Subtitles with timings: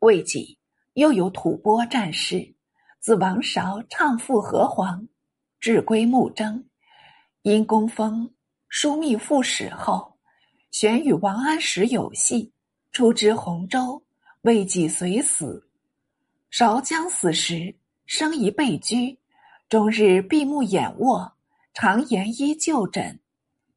[0.00, 0.58] 未几，
[0.94, 2.54] 又有吐蕃战事
[3.00, 5.06] 自王韶唱赴河皇，
[5.60, 6.64] 至归暮征，
[7.42, 8.30] 因公封
[8.70, 10.18] 枢密副使后，
[10.70, 12.52] 旋与王安石有隙，
[12.92, 14.02] 出知洪州，
[14.42, 15.68] 未几随死。
[16.50, 17.74] 韶将死时，
[18.06, 19.18] 生疑被拘，
[19.68, 21.32] 终日闭目眼卧，
[21.74, 23.20] 常言医就诊，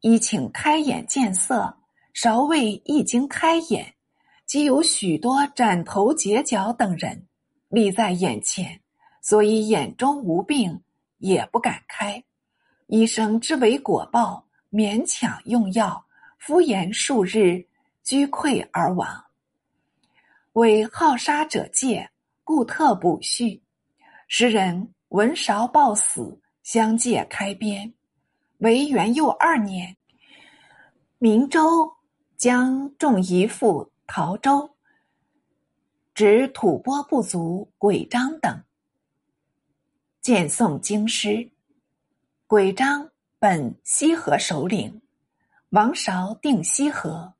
[0.00, 1.76] 医请开眼见色，
[2.12, 3.94] 韶未一经开眼。
[4.48, 7.22] 即有许多斩头截脚等人
[7.68, 8.80] 立在眼前，
[9.20, 10.80] 所以眼中无病，
[11.18, 12.24] 也不敢开。
[12.86, 16.02] 医生知为果报，勉强用药
[16.38, 17.62] 敷衍数日，
[18.02, 19.22] 居溃而亡。
[20.54, 22.08] 为好杀者戒，
[22.42, 23.62] 故特补叙。
[24.28, 27.92] 时人闻韶暴死，相继开编。
[28.60, 29.94] 为元佑二年，
[31.18, 31.92] 明州
[32.38, 33.92] 将众遗父。
[34.10, 34.70] 陶州，
[36.14, 38.64] 指吐蕃部族鬼章等，
[40.22, 41.50] 见宋京师。
[42.46, 45.02] 鬼章本西河首领，
[45.68, 47.34] 王韶定西河，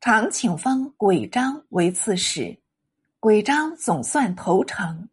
[0.00, 2.58] 常请封鬼章为刺史。
[3.20, 5.06] 鬼章总算投诚，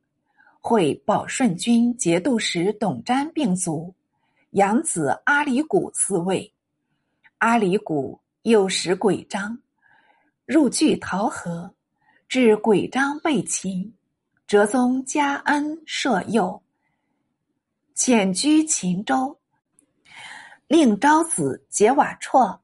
[0.61, 3.93] 会保顺军节度使董瞻病卒，
[4.51, 6.53] 养子阿里古嗣位。
[7.39, 9.59] 阿里古又使鬼章。
[10.45, 11.73] 入据桃河，
[12.27, 13.93] 至鬼章被擒，
[14.47, 16.61] 哲宗加恩赦宥，
[17.95, 19.39] 遣居秦州，
[20.67, 22.59] 令昭子解瓦绰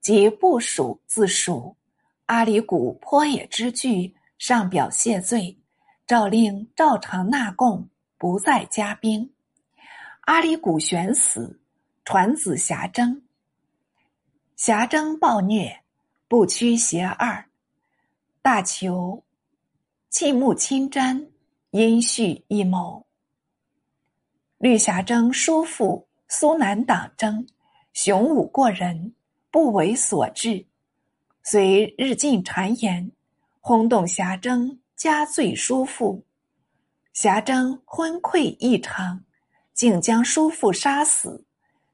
[0.00, 1.76] 及部属自蜀。
[2.26, 5.58] 阿里古颇也之惧，上表谢罪，
[6.06, 9.30] 诏令照常纳贡，不再加兵。
[10.22, 11.60] 阿里古悬死，
[12.04, 13.20] 传子侠征。
[14.54, 15.82] 侠征暴虐。
[16.30, 17.44] 不屈邪二，
[18.40, 19.24] 大求
[20.10, 21.26] 弃木亲瞻，
[21.72, 23.04] 因蓄一谋。
[24.58, 27.44] 绿霞征叔父苏南党争，
[27.92, 29.12] 雄武过人，
[29.50, 30.64] 不为所制。
[31.42, 33.10] 随日进谗言，
[33.60, 36.24] 轰动霞征，加罪叔父。
[37.12, 39.24] 霞征昏聩异常，
[39.74, 41.44] 竟将叔父杀死，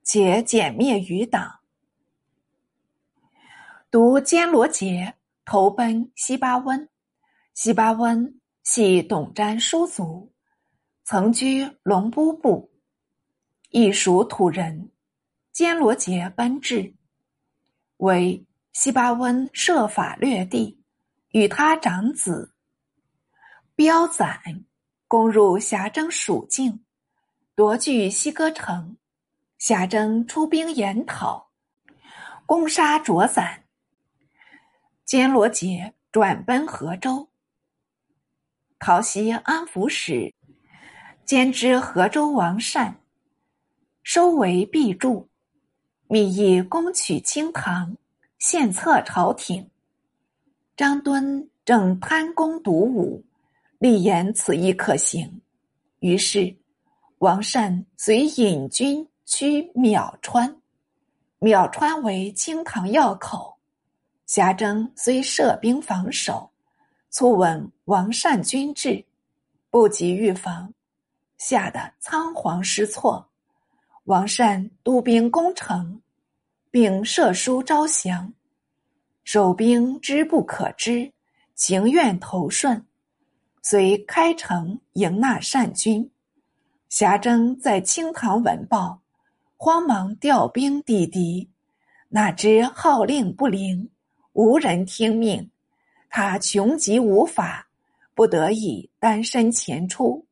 [0.03, 1.61] 且歼灭余党。
[3.89, 5.15] 独坚罗杰
[5.45, 6.89] 投奔西巴温，
[7.55, 10.33] 西巴温系董瞻叔族，
[11.05, 12.71] 曾居龙都部，
[13.71, 14.91] 亦属土人。
[15.53, 16.93] 坚罗杰奔至，
[17.99, 20.83] 为西巴温设法掠地，
[21.31, 22.53] 与他长子
[23.77, 24.43] 彪攒
[25.09, 26.85] 攻入峡征蜀境，
[27.55, 28.97] 夺据西歌城。
[29.59, 31.51] 峡征出兵研讨，
[32.45, 33.66] 攻杀卓攒。
[35.07, 37.29] 坚罗杰转奔河州，
[38.81, 40.35] 陶袭安抚使
[41.25, 43.01] 兼知河州王善，
[44.03, 45.29] 收为必助，
[46.09, 47.97] 密议攻取清塘，
[48.41, 49.71] 献策朝廷。
[50.77, 53.25] 张敦正贪功独武，
[53.79, 55.41] 力言此意可行，
[56.01, 56.53] 于是
[57.19, 60.61] 王善遂引军趋淼川，
[61.39, 63.56] 淼川为清塘要口。
[64.27, 66.51] 侠征虽设兵防守，
[67.13, 69.05] 初闻王善军至，
[69.71, 70.75] 不及预防，
[71.39, 73.31] 吓得仓皇失措。
[74.07, 76.03] 王善督兵攻城，
[76.73, 78.33] 并设书招降，
[79.23, 81.13] 守兵知不可知，
[81.55, 82.85] 情愿投顺，
[83.63, 86.11] 遂开城迎纳善军。
[86.89, 89.01] 侠征在清塘闻报，
[89.57, 91.49] 慌忙调兵抵敌，
[92.09, 93.89] 哪知号令不灵。
[94.37, 95.51] 无人听命，
[96.11, 97.67] 他穷极无法，
[98.15, 100.27] 不得已单身前出，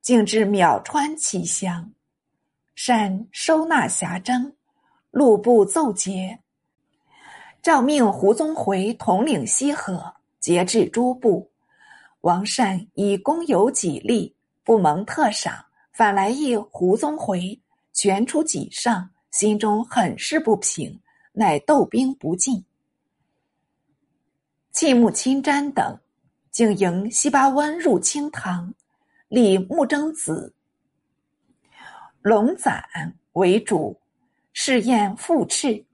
[0.00, 1.92] 竟至淼川起乡。
[2.74, 4.50] 善收纳侠征，
[5.10, 6.38] 路部奏捷，
[7.60, 11.50] 诏命胡宗回统领西河，节制诸部。
[12.22, 14.34] 王善以功有己力，
[14.64, 17.60] 不蒙特赏，反来议胡宗回
[17.92, 20.98] 全出己上，心中很是不平，
[21.34, 22.64] 乃斗兵不进。
[24.74, 26.00] 弃木清瞻等，
[26.50, 28.74] 竟迎西巴温入清堂，
[29.28, 30.52] 立木征子
[32.20, 32.84] 龙攒
[33.34, 34.00] 为主，
[34.52, 35.86] 试验复斥。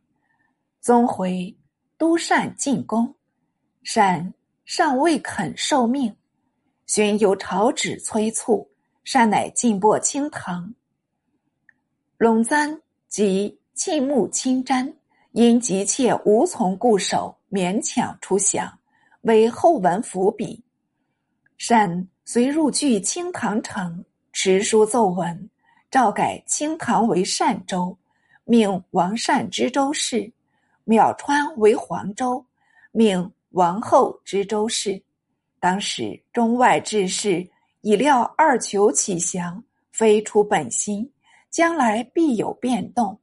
[0.81, 1.55] 宗回
[1.99, 3.15] 都善进攻，
[3.83, 4.33] 善
[4.65, 6.17] 尚未肯受命，
[6.87, 8.67] 寻有朝旨催促，
[9.05, 10.75] 善乃进破清堂。
[12.17, 14.91] 龙簪及弃木清瞻。
[15.33, 18.79] 因急切无从固守，勉强出降，
[19.23, 20.63] 为后文伏笔。
[21.59, 25.51] 善遂入据清唐城，持书奏文，
[25.91, 27.97] 诏改清唐为善州，
[28.45, 30.33] 命王善知州事；
[30.87, 32.45] 邈川为黄州，
[32.93, 35.03] 命王后知州事。
[35.59, 37.47] 当时中外志士
[37.83, 39.63] 已料二求起降，
[39.93, 41.13] 非出本心，
[41.51, 43.19] 将来必有变动。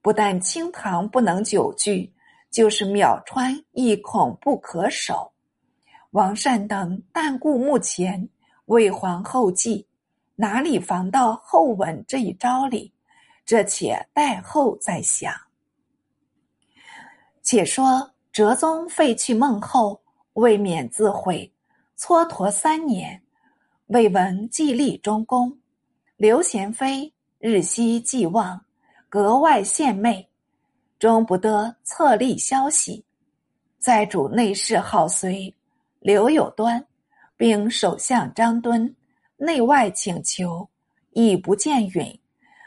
[0.00, 2.10] 不但清唐不能久居，
[2.54, 5.32] 就是秒川亦恐不可守。
[6.12, 8.28] 王善等但顾目前，
[8.66, 9.84] 为皇后计，
[10.36, 12.92] 哪里防到后文这一招里？
[13.44, 15.34] 这且待后再想。
[17.42, 20.00] 且说哲宗废去孟后，
[20.34, 21.52] 未免自毁，
[21.98, 23.20] 蹉跎三年，
[23.88, 25.58] 未闻既立中宫。
[26.16, 28.64] 刘贤妃日夕寄望。
[29.08, 30.28] 格外献媚，
[30.98, 33.04] 终不得册立消息。
[33.78, 35.54] 在主内侍好随
[36.00, 36.84] 刘有端，
[37.36, 38.94] 并首相张敦
[39.36, 40.68] 内外请求，
[41.12, 42.18] 亦不见允，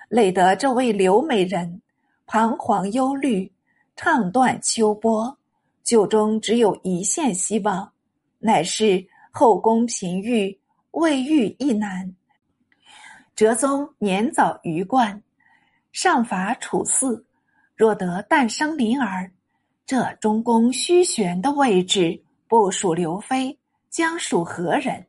[0.10, 1.82] 累得这位刘美人
[2.26, 3.52] 彷徨忧虑，
[3.96, 5.36] 唱断秋波。
[5.84, 7.90] 就中只有一线希望，
[8.40, 10.60] 乃是后宫嫔御
[10.92, 12.14] 未遇一难。
[13.36, 15.24] 哲宗年早于冠。
[15.94, 17.24] 上伐楚嗣，
[17.78, 19.32] 若得诞生麟儿，
[19.86, 23.56] 这中宫虚悬的位置不属刘妃，
[23.88, 25.06] 将属何人？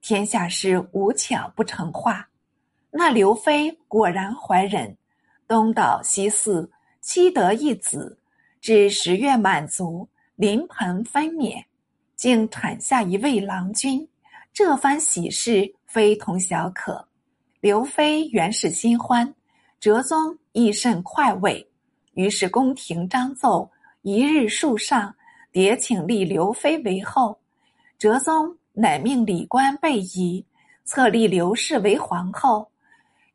[0.00, 2.26] 天下事无巧不成话。
[2.90, 4.96] 那刘妃果然怀人，
[5.46, 6.70] 东倒西嗣，
[7.02, 8.18] 妻得一子，
[8.62, 11.62] 至十月满足，临盆分娩，
[12.16, 14.08] 竟产下一位郎君。
[14.54, 17.06] 这番喜事非同小可。
[17.60, 19.34] 刘妃原是新欢。
[19.78, 21.69] 哲宗亦甚快慰，
[22.14, 23.70] 于是宫廷章奏，
[24.02, 25.14] 一日树上
[25.52, 27.38] 迭请立刘妃为后。
[27.98, 30.44] 哲宗乃命礼官备仪，
[30.84, 32.68] 册立刘氏为皇后。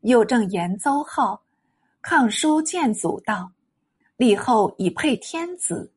[0.01, 1.42] 又正言邹号，
[2.01, 3.50] 抗书见祖道：
[4.18, 5.92] 立后以配天子，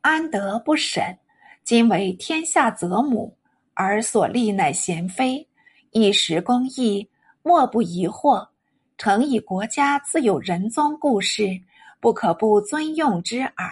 [0.00, 1.16] 安得不审？
[1.62, 3.36] 今为天下泽母，
[3.74, 5.46] 而所立乃贤妃，
[5.92, 7.08] 一时公义，
[7.42, 8.46] 莫不疑惑。
[8.98, 11.60] 诚以国家自有仁宗故事，
[12.04, 13.70] 不可不尊用之耳。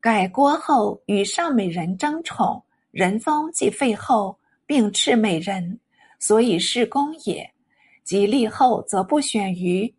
[0.00, 2.62] 改郭后与上美人争宠，
[2.92, 5.80] 仁宗即废后，并斥美人，
[6.20, 7.50] 所以是公也。
[8.04, 9.92] 即立后，则不选于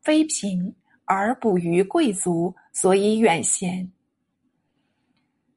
[0.00, 0.74] 妃嫔，
[1.04, 3.88] 而补于贵族，所以远贤，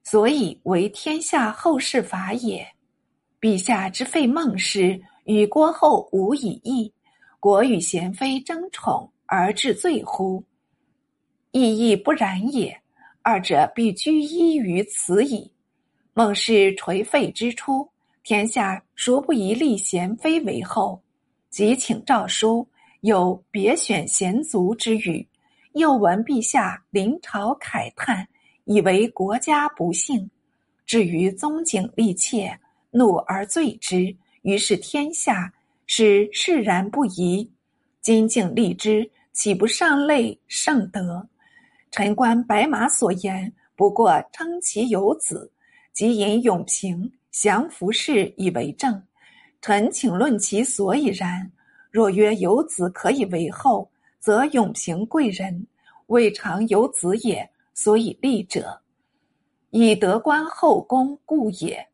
[0.04, 2.64] 所以为天下后世法也。
[3.42, 6.94] 陛下之废孟氏，与郭后无以异。
[7.40, 10.44] 国与贤妃争宠而治罪乎？
[11.56, 12.78] 意亦不然也。
[13.22, 15.50] 二者必居一于此矣。
[16.14, 17.88] 孟氏垂废之初，
[18.24, 21.02] 天下孰不宜立贤妃为后？
[21.50, 22.68] 即请诏书，
[23.00, 25.26] 有别选贤族之语。
[25.76, 28.28] 又闻陛下临朝慨叹，
[28.66, 30.30] 以为国家不幸。
[30.86, 32.60] 至于宗景立妾，
[32.92, 34.14] 怒而罪之。
[34.42, 35.50] 于是天下。
[35.88, 37.48] 是释然不疑，
[38.02, 41.30] 今竟立之，岂不上类圣德？
[41.96, 45.50] 臣观白马所言，不过称其有子，
[45.94, 49.02] 即引永平降服氏以为证。
[49.62, 51.50] 臣请论其所以然。
[51.90, 55.66] 若曰有子可以为后，则永平贵人，
[56.08, 58.78] 未尝有子也，所以立者，
[59.70, 61.88] 以得官后宫故也。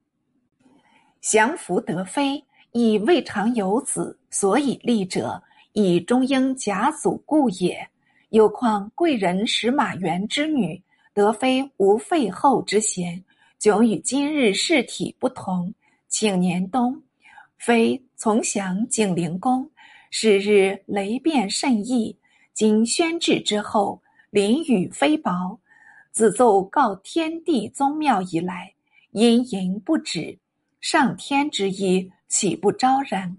[1.22, 2.44] 降服得妃。
[2.72, 5.44] 以未尝有子，所以立者，
[5.74, 7.88] 以中英甲祖故也。
[8.32, 10.82] 又况贵人使马援之女，
[11.14, 13.22] 得非无废后之嫌，
[13.60, 15.74] 迥与今日事体不同。
[16.08, 17.04] 请年冬，
[17.58, 19.70] 妃从享景灵宫，
[20.12, 22.18] 是日雷变甚异。
[22.54, 25.60] 经宣制之后，淋雨非薄，
[26.12, 28.74] 自奏告天地宗庙以来，
[29.12, 30.40] 阴淫不止，
[30.80, 32.10] 上天之意。
[32.30, 33.36] 岂不昭然？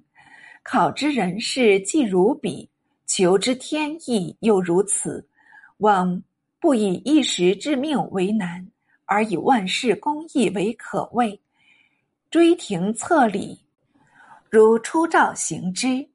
[0.62, 2.68] 考之人事既如彼，
[3.06, 5.26] 求之天意又如此。
[5.78, 6.22] 望
[6.60, 8.66] 不以一时之命为难，
[9.04, 11.40] 而以万事公义为可畏。
[12.30, 13.60] 追庭策礼，
[14.48, 16.08] 如出诏行之。